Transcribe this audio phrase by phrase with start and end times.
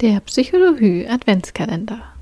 [0.00, 2.14] Der Psychologie Adventskalender.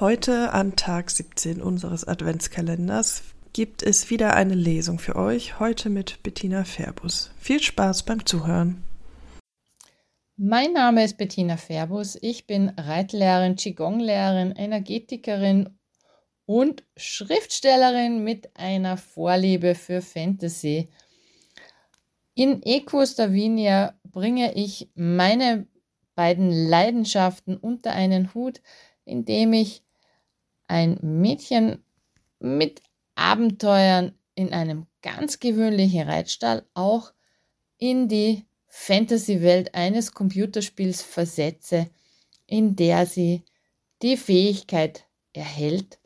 [0.00, 3.22] Heute an Tag 17 unseres Adventskalenders
[3.52, 7.32] gibt es wieder eine Lesung für euch, heute mit Bettina Färbus.
[7.38, 8.82] Viel Spaß beim Zuhören.
[10.38, 12.16] Mein Name ist Bettina Färbus.
[12.22, 15.78] Ich bin Reitlehrerin, Qigong-Lehrerin, Energetikerin
[16.46, 20.88] und Schriftstellerin mit einer Vorliebe für Fantasy.
[22.34, 25.66] In Ecos Davinia bringe ich meine
[26.16, 28.60] beiden Leidenschaften unter einen Hut,
[29.04, 29.84] indem ich
[30.66, 31.84] ein Mädchen
[32.40, 32.82] mit
[33.14, 37.12] Abenteuern in einem ganz gewöhnlichen Reitstall auch
[37.78, 41.88] in die Fantasy-Welt eines Computerspiels versetze,
[42.46, 43.44] in der sie
[44.02, 45.98] die Fähigkeit erhält,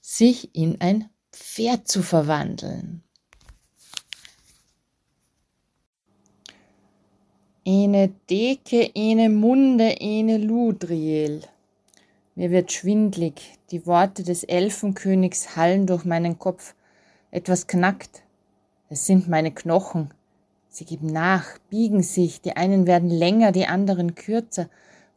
[0.00, 3.02] sich in ein Pferd zu verwandeln.
[7.72, 11.42] Ene Deke, ene Munde, ene Ludriel.
[12.34, 16.74] Mir wird schwindlig, die Worte des Elfenkönigs hallen durch meinen Kopf.
[17.30, 18.22] Etwas knackt.
[18.88, 20.10] Es sind meine Knochen.
[20.68, 24.68] Sie geben nach, biegen sich, die einen werden länger, die anderen kürzer.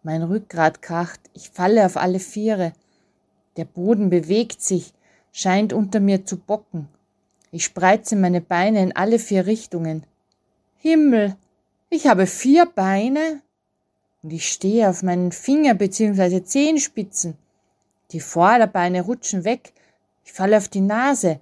[0.04, 2.74] Mein Rückgrat kracht, ich falle auf alle Viere.
[3.58, 4.94] Der Boden bewegt sich,
[5.32, 6.88] scheint unter mir zu bocken.
[7.50, 10.04] Ich spreize meine Beine in alle vier Richtungen.
[10.78, 11.36] Himmel,
[11.94, 13.42] ich habe vier Beine
[14.22, 16.44] und ich stehe auf meinen Finger bzw.
[16.44, 17.38] Zehenspitzen.
[18.12, 19.74] Die Vorderbeine rutschen weg.
[20.26, 21.40] Ich falle auf die Nase.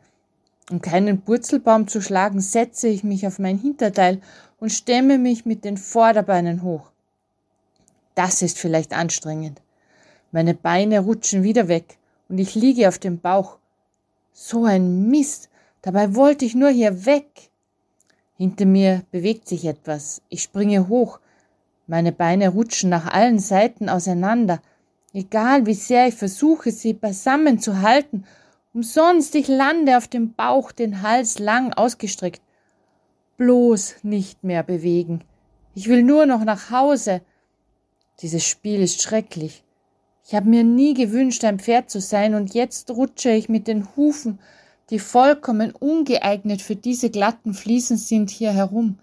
[0.69, 4.21] Um keinen Purzelbaum zu schlagen, setze ich mich auf mein Hinterteil
[4.59, 6.91] und stemme mich mit den Vorderbeinen hoch.
[8.15, 9.61] Das ist vielleicht anstrengend.
[10.31, 11.97] Meine Beine rutschen wieder weg
[12.29, 13.57] und ich liege auf dem Bauch.
[14.33, 15.49] So ein Mist.
[15.81, 17.50] Dabei wollte ich nur hier weg.
[18.41, 20.23] Hinter mir bewegt sich etwas.
[20.29, 21.19] Ich springe hoch.
[21.85, 24.63] Meine Beine rutschen nach allen Seiten auseinander.
[25.13, 28.23] Egal wie sehr ich versuche, sie beisammen zu halten,
[28.73, 32.41] umsonst ich lande auf dem Bauch, den Hals lang ausgestreckt.
[33.37, 35.23] Bloß nicht mehr bewegen.
[35.75, 37.21] Ich will nur noch nach Hause.
[38.21, 39.63] Dieses Spiel ist schrecklich.
[40.25, 43.87] Ich habe mir nie gewünscht, ein Pferd zu sein, und jetzt rutsche ich mit den
[43.95, 44.39] Hufen
[44.91, 48.99] die vollkommen ungeeignet für diese glatten Fliesen sind, hier herum.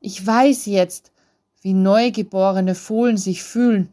[0.00, 1.10] Ich weiß jetzt,
[1.60, 3.88] wie neugeborene Fohlen sich fühlen,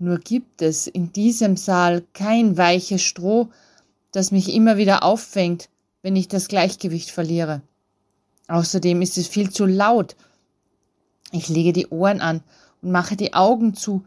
[0.00, 3.48] nur gibt es in diesem Saal kein weiches Stroh,
[4.12, 5.68] das mich immer wieder auffängt,
[6.02, 7.62] wenn ich das Gleichgewicht verliere.
[8.48, 10.16] Außerdem ist es viel zu laut.
[11.30, 12.42] Ich lege die Ohren an
[12.82, 14.04] und mache die Augen zu,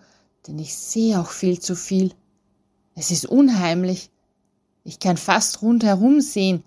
[0.48, 2.12] denn ich sehe auch viel zu viel.
[2.96, 4.10] Es ist unheimlich.
[4.84, 6.64] Ich kann fast rundherum sehen,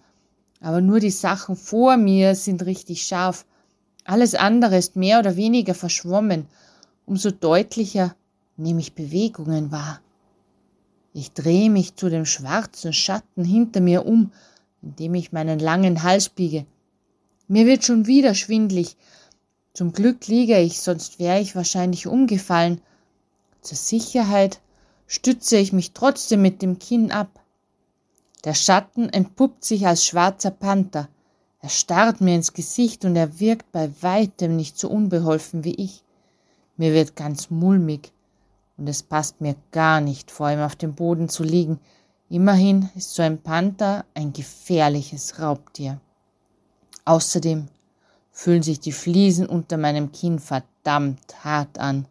[0.61, 3.45] aber nur die Sachen vor mir sind richtig scharf.
[4.05, 6.47] Alles andere ist mehr oder weniger verschwommen.
[7.07, 8.15] Umso deutlicher
[8.57, 10.01] nehme ich Bewegungen wahr.
[11.13, 14.33] Ich drehe mich zu dem schwarzen Schatten hinter mir um,
[14.83, 16.67] indem ich meinen langen Hals biege.
[17.47, 18.97] Mir wird schon wieder schwindlig.
[19.75, 22.81] Zum Glück liege ich, sonst wäre ich wahrscheinlich umgefallen.
[23.61, 24.61] Zur Sicherheit
[25.07, 27.44] stütze ich mich trotzdem mit dem Kinn ab.
[28.45, 31.09] Der Schatten entpuppt sich als schwarzer Panther.
[31.61, 36.05] Er starrt mir ins Gesicht und er wirkt bei weitem nicht so unbeholfen wie ich.
[36.77, 38.13] Mir wird ganz mulmig
[38.77, 41.81] und es passt mir gar nicht, vor ihm auf dem Boden zu liegen.
[42.29, 46.01] Immerhin ist so ein Panther ein gefährliches Raubtier.
[47.07, 47.69] Außerdem
[48.31, 52.07] fühlen sich die Fliesen unter meinem Kinn verdammt hart an.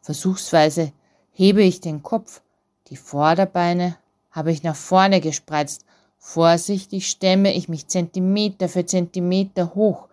[0.00, 0.92] Versuchsweise
[1.32, 2.40] hebe ich den Kopf,
[2.88, 3.96] die Vorderbeine
[4.38, 5.84] habe ich nach vorne gespreizt.
[6.16, 10.06] Vorsichtig stemme ich mich Zentimeter für Zentimeter hoch.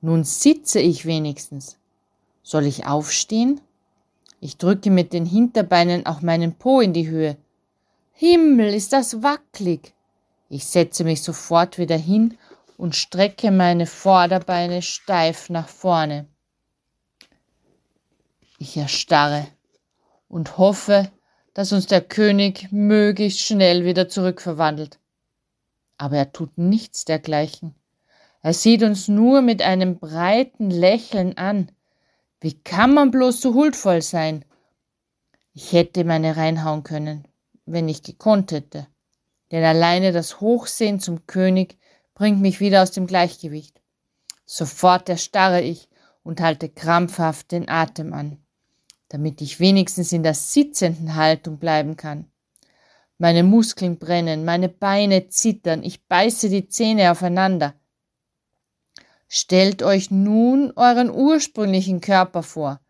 [0.00, 1.76] Nun sitze ich wenigstens.
[2.44, 3.60] Soll ich aufstehen?
[4.40, 7.36] Ich drücke mit den Hinterbeinen auch meinen Po in die Höhe.
[8.12, 9.94] Himmel, ist das wackelig.
[10.48, 12.38] Ich setze mich sofort wieder hin
[12.76, 16.28] und strecke meine Vorderbeine steif nach vorne.
[18.58, 19.48] Ich erstarre
[20.28, 21.10] und hoffe,
[21.54, 24.98] dass uns der König möglichst schnell wieder zurückverwandelt.
[25.96, 27.74] Aber er tut nichts dergleichen.
[28.42, 31.70] Er sieht uns nur mit einem breiten Lächeln an.
[32.40, 34.44] Wie kann man bloß so huldvoll sein?
[35.54, 37.26] Ich hätte meine reinhauen können,
[37.64, 38.88] wenn ich gekonnt hätte.
[39.52, 41.78] Denn alleine das Hochsehen zum König
[42.14, 43.80] bringt mich wieder aus dem Gleichgewicht.
[44.44, 45.88] Sofort erstarre ich
[46.24, 48.43] und halte krampfhaft den Atem an
[49.14, 52.26] damit ich wenigstens in der sitzenden Haltung bleiben kann.
[53.16, 57.74] Meine Muskeln brennen, meine Beine zittern, ich beiße die Zähne aufeinander.
[59.28, 62.80] Stellt euch nun euren ursprünglichen Körper vor.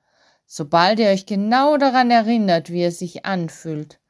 [0.46, 4.00] Sobald ihr euch genau daran erinnert, wie er sich anfühlt,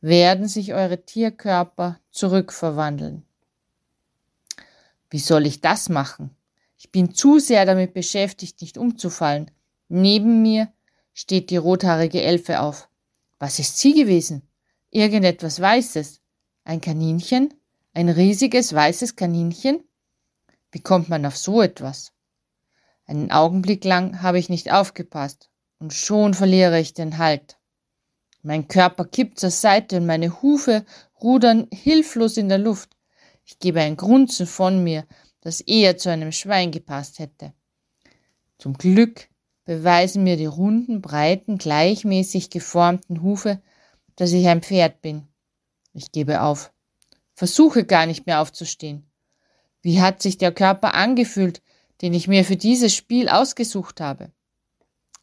[0.00, 3.24] werden sich eure Tierkörper zurückverwandeln.
[5.10, 6.30] Wie soll ich das machen?
[6.78, 9.50] Ich bin zu sehr damit beschäftigt, nicht umzufallen.
[9.88, 10.68] Neben mir
[11.18, 12.88] steht die rothaarige Elfe auf.
[13.40, 14.48] Was ist sie gewesen?
[14.90, 16.20] Irgendetwas Weißes.
[16.62, 17.54] Ein Kaninchen?
[17.92, 19.82] Ein riesiges weißes Kaninchen?
[20.70, 22.12] Wie kommt man auf so etwas?
[23.04, 25.50] Einen Augenblick lang habe ich nicht aufgepasst,
[25.80, 27.58] und schon verliere ich den Halt.
[28.42, 30.86] Mein Körper kippt zur Seite und meine Hufe
[31.20, 32.96] rudern hilflos in der Luft.
[33.44, 35.04] Ich gebe ein Grunzen von mir,
[35.40, 37.54] das eher zu einem Schwein gepasst hätte.
[38.58, 39.28] Zum Glück
[39.68, 43.60] beweisen mir die runden, breiten, gleichmäßig geformten Hufe,
[44.16, 45.28] dass ich ein Pferd bin.
[45.92, 46.72] Ich gebe auf,
[47.34, 49.10] versuche gar nicht mehr aufzustehen.
[49.82, 51.60] Wie hat sich der Körper angefühlt,
[52.00, 54.32] den ich mir für dieses Spiel ausgesucht habe?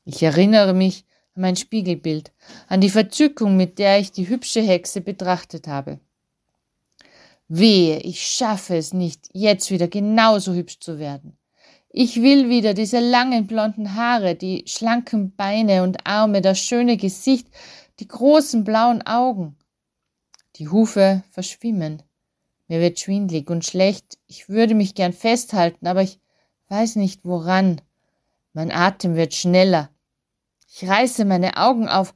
[0.04, 2.32] Ich erinnere mich an mein Spiegelbild,
[2.68, 6.00] an die Verzückung, mit der ich die hübsche Hexe betrachtet habe.
[7.48, 11.36] Wehe, ich schaffe es nicht, jetzt wieder genauso hübsch zu werden.
[11.98, 17.48] Ich will wieder diese langen blonden Haare, die schlanken Beine und Arme, das schöne Gesicht,
[18.02, 19.56] die großen blauen Augen.
[20.58, 22.04] Die Hufe verschwimmen.
[22.68, 24.18] Mir wird schwindlig und schlecht.
[24.28, 26.20] Ich würde mich gern festhalten, aber ich
[26.68, 27.80] weiß nicht woran.
[28.52, 29.90] Mein Atem wird schneller.
[30.68, 32.14] Ich reiße meine Augen auf.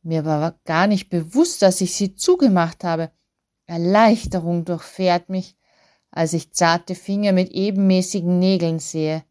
[0.00, 3.10] Mir war gar nicht bewusst, dass ich sie zugemacht habe.
[3.66, 5.54] Erleichterung durchfährt mich,
[6.10, 9.24] als ich zarte Finger mit ebenmäßigen Nägeln sehe.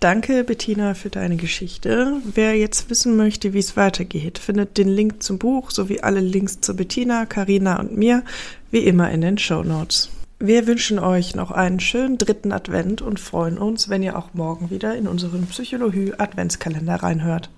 [0.00, 2.20] Danke, Bettina, für deine Geschichte.
[2.22, 6.60] Wer jetzt wissen möchte, wie es weitergeht, findet den Link zum Buch sowie alle Links
[6.60, 8.22] zu Bettina, Karina und mir
[8.70, 10.10] wie immer in den Show Notes.
[10.38, 14.68] Wir wünschen euch noch einen schönen dritten Advent und freuen uns, wenn ihr auch morgen
[14.68, 17.48] wieder in unseren Psychologie Adventskalender reinhört.